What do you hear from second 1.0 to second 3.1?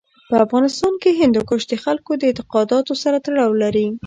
کې هندوکش د خلکو د اعتقاداتو